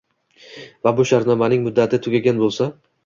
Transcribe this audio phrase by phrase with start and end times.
[0.87, 2.69] va bu shartnomaning muddati tugagan bo‘lsa